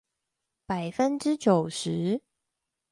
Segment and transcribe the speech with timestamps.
[0.65, 2.23] 百分之九十